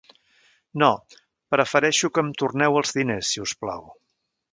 [0.83, 0.87] No,
[1.55, 3.85] prefereixo que em torneu els diners, si us plau.